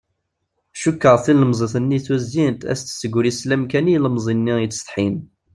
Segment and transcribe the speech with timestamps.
[0.81, 5.15] Cukkeɣ tilemẓit-nni tuzyint ad s-tessegri sslam kan i ilemẓi-nni yettsetḥin.